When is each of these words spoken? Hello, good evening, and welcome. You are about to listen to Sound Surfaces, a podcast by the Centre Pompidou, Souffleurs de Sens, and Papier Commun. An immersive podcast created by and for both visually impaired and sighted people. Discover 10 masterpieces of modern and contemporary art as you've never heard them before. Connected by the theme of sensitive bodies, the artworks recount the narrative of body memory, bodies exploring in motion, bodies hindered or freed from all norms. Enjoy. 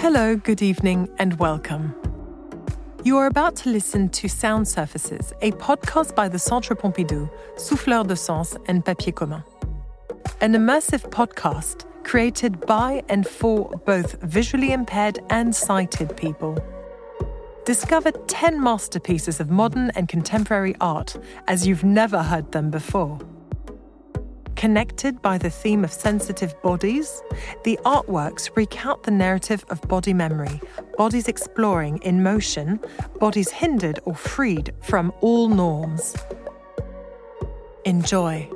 Hello, 0.00 0.36
good 0.36 0.62
evening, 0.62 1.08
and 1.18 1.36
welcome. 1.40 1.92
You 3.02 3.16
are 3.16 3.26
about 3.26 3.56
to 3.56 3.68
listen 3.68 4.08
to 4.10 4.28
Sound 4.28 4.68
Surfaces, 4.68 5.32
a 5.42 5.50
podcast 5.50 6.14
by 6.14 6.28
the 6.28 6.38
Centre 6.38 6.76
Pompidou, 6.76 7.28
Souffleurs 7.56 8.06
de 8.06 8.14
Sens, 8.14 8.56
and 8.68 8.84
Papier 8.84 9.10
Commun. 9.12 9.42
An 10.40 10.52
immersive 10.52 11.10
podcast 11.10 11.84
created 12.04 12.64
by 12.64 13.02
and 13.08 13.26
for 13.26 13.70
both 13.86 14.22
visually 14.22 14.70
impaired 14.70 15.18
and 15.30 15.52
sighted 15.52 16.16
people. 16.16 16.56
Discover 17.64 18.12
10 18.12 18.62
masterpieces 18.62 19.40
of 19.40 19.50
modern 19.50 19.90
and 19.96 20.08
contemporary 20.08 20.76
art 20.80 21.16
as 21.48 21.66
you've 21.66 21.82
never 21.82 22.22
heard 22.22 22.52
them 22.52 22.70
before. 22.70 23.18
Connected 24.58 25.22
by 25.22 25.38
the 25.38 25.50
theme 25.50 25.84
of 25.84 25.92
sensitive 25.92 26.60
bodies, 26.62 27.22
the 27.62 27.78
artworks 27.84 28.50
recount 28.56 29.04
the 29.04 29.10
narrative 29.12 29.64
of 29.70 29.80
body 29.82 30.12
memory, 30.12 30.60
bodies 30.96 31.28
exploring 31.28 31.98
in 31.98 32.24
motion, 32.24 32.80
bodies 33.20 33.50
hindered 33.50 34.00
or 34.04 34.16
freed 34.16 34.74
from 34.82 35.12
all 35.20 35.48
norms. 35.48 36.16
Enjoy. 37.84 38.50